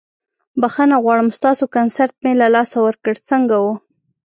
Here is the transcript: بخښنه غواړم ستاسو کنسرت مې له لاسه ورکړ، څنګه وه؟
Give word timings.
بخښنه 0.61 0.95
غواړم 1.03 1.29
ستاسو 1.37 1.65
کنسرت 1.75 2.13
مې 2.23 2.33
له 2.41 2.47
لاسه 2.55 2.77
ورکړ، 2.85 3.13
څنګه 3.29 3.55
وه؟ 3.63 3.73